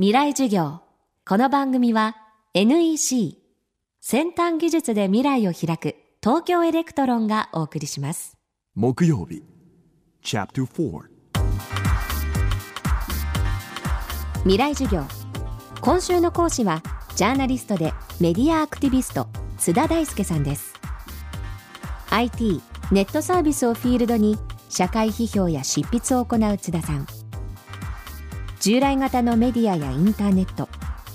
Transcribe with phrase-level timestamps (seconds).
[0.00, 0.80] 未来授業。
[1.28, 2.16] この番組は
[2.54, 3.36] NEC
[4.00, 8.38] 先端技術で未来を開く東京エレクトロンがお送りします。
[8.74, 9.42] 木曜日
[10.24, 11.02] Chapter 4
[14.44, 15.02] 未来授業。
[15.82, 16.82] 今週の講師は
[17.14, 19.28] ジャーナリストでメディアアクティビスト
[19.58, 20.80] 津田大介さんです。
[22.08, 24.38] IT ネットサービスをフィールドに
[24.70, 27.06] 社会批評や執筆を行う津田さん
[28.60, 30.68] 従来型のメディアやインターネット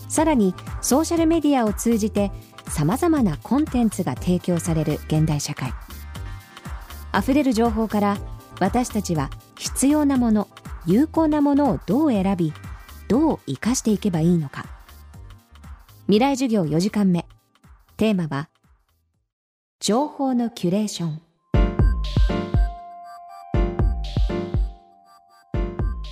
[0.10, 2.32] さらにソーシャルメディアを通じて
[2.68, 5.72] さまざまなコンテンツが提供される現代社会。
[7.12, 8.18] あふれる情報から
[8.60, 10.50] 私たちは必要なもの
[10.86, 12.54] 有効なものをどう選び
[13.08, 14.66] どう生かしていけばいいのか。
[16.08, 17.26] 未来授業4時間目。
[17.98, 18.50] テーマは
[19.80, 21.22] 情報のキュレーション。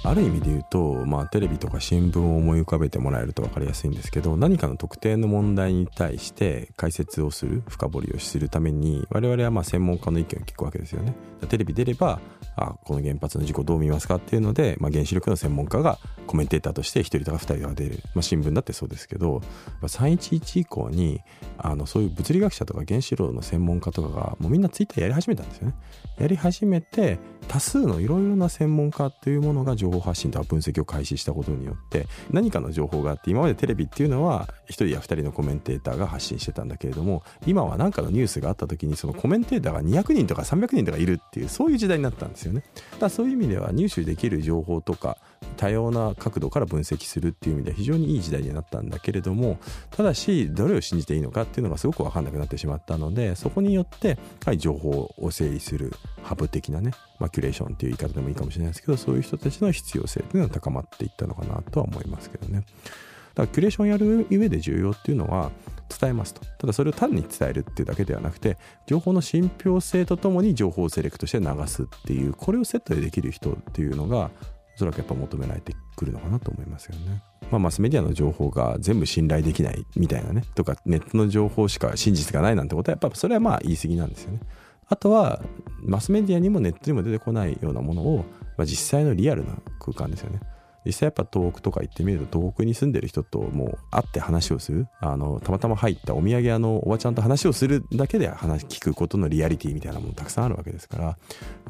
[0.06, 11.16] ある意味で言うと、まあ、テレビとか新聞を思い浮かべてもらえると分かりやすいんですけど何かの特定の問題に対して解説をする深掘りをするために我々はま専門家の意見を聞くわけですよね。
[11.48, 12.20] テレビ出れば
[12.56, 15.98] あこの原発の事故どう見ますかっていうので、まあ、原子力の専門家が
[16.28, 19.42] コメンテーターとして1人とか2人が出る、まあ、新聞だってそうですけど
[19.82, 21.22] 311以降に
[21.58, 25.76] あのそういう物理学者とか原子炉の専門家とかがもうみんなツイッターやり始めたんですよね。
[26.20, 42.64] やり始めて多数のいろいろな専門家っていうものが情報発信とか分析を開始したことによって何かの情報があって今までテレビっていうのは1人や2人のコメンテーターが発信してたんだけれども今は何かのニュースがあった時にそのコメンテーターが200人とか300人とかいるっていうそういう時代になったんですよね。
[43.00, 45.18] だそういう意味では入手できる情報とか
[45.58, 49.60] 多様な角度から分析するっていう意味では非常にいい時代になったんだけれども
[49.92, 54.18] ただしどれを信じていいのかっていうのがすごく分かんなくなってしまったのでそこによって
[54.58, 62.60] 情報を整理するハブ的なね、まあ、キュレーションっていう言い方でもいいかもしれないですけどそういう人たちの必要性っていうのは高まっていったのかなとは思いますけどね。
[62.60, 65.52] だからキュレーションやる上で重要っていうのは
[66.00, 68.58] 伝えますとただそれを単に伝えるっていうだけではなくて
[68.88, 74.32] 情報の信憑性とともに情報をセレクトして流すっていうこれをセットでできる人っていうのが
[74.76, 77.24] おそらくやっぱ求められてくるのかなと思いますよね。
[77.52, 84.40] まあ、マスメディアの情報が全部信頼できないみたいなねとかネットの情報しか真実がないなんてことはやっぱそれはまあ言い過ぎなんですよね。
[84.88, 85.42] あとは
[85.82, 88.26] マスメディアにもネットにも出てこないようなものを、
[88.58, 90.40] まあ、実際のリアルな空間ですよね。
[90.86, 101.18] 実際やっぱ東北とか行ってみると東北に住んでる人ともう会って話をするあのたまたま入ったお土産屋のおばちゃんと話をするだけで話聞くことのリアリティみたいなものたくさんあるわけですから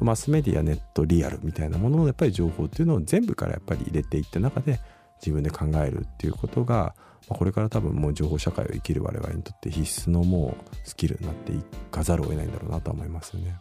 [0.00, 4.80] マスメディアネットリアルみたいなもののやっぱり情報っていうのを全部からやっぱり入れていった中で
[5.20, 6.94] 自分で考えるっていうことが
[7.28, 13.58] これから多分もう情報社会を生きる我々にとって必須のもうスキルになっていかざるを得ないんだろうなと思いますね。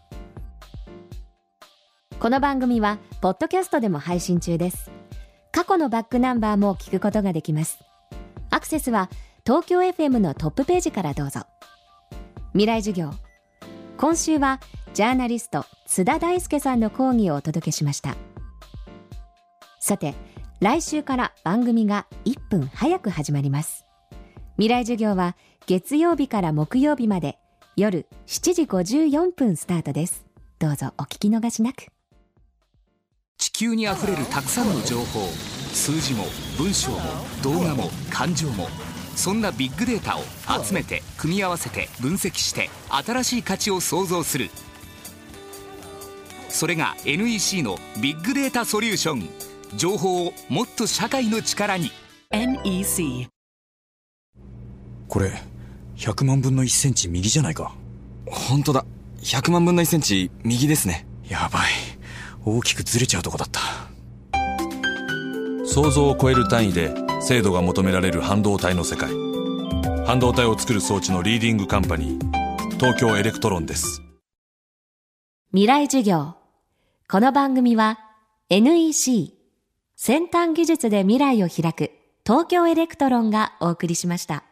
[2.20, 5.03] この番組はポッドキャストでも配信中です。
[5.54, 7.78] 過去のバックナンバーも聞くことができます。
[8.50, 9.10] アクセスは
[9.46, 11.42] 東京 FM のトップページからどうぞ。
[12.54, 13.12] 未来授業。
[13.98, 14.60] 今週は
[14.96, 18.16] ジャーナリスト津田大介さんの講義をお届けしました。
[19.80, 20.16] さて
[20.60, 23.86] 来週から番組が1分早く始まります。
[24.56, 25.38] 未来授業は
[25.68, 27.38] 月曜日から木曜日まで。
[27.76, 30.26] 夜7時54分スタートです。
[30.58, 31.93] どうぞお聞き逃しなく。
[33.56, 35.28] 球にあふれるたくさんの情報
[35.74, 36.26] 数字も
[36.58, 37.00] 文章も
[37.44, 38.68] 動画も感情も
[39.16, 40.22] そんなビッグデータを
[40.64, 44.50] 集めて組み合わせて分析して新しい価値を創造する。
[46.50, 49.30] それが NEC のビッグデータソリューション。
[49.78, 51.92] 情報をもっと社会の力に。
[52.32, 53.28] NEC
[55.08, 55.32] これ
[55.96, 57.76] 100万分の1センチ右じゃないか。
[58.26, 58.84] 本当だ。
[59.20, 61.06] 100万分の1センチ右ですね。
[61.30, 61.93] やばい
[62.46, 63.62] 大きくずれちゃうとこだった。
[65.66, 69.10] 想像を超える単位で精度が求められる半導体の世界。
[70.06, 74.02] 半導体を作る装置のリーディングカンパニー東京エレクトロンです。
[75.52, 76.36] 未来授業。
[77.10, 78.00] この番組は
[78.50, 79.34] NEC
[79.96, 81.92] 先端技術で未来を開く
[82.26, 84.44] 東京エレクトロンがお送りしました。